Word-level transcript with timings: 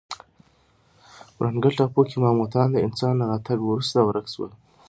ورانګل 1.37 1.73
ټاپو 1.79 2.01
کې 2.09 2.17
ماموتان 2.23 2.67
د 2.71 2.77
انسان 2.87 3.13
له 3.17 3.25
راتګ 3.31 3.59
وروسته 3.63 3.97
ورک 4.01 4.25
شول. 4.33 4.51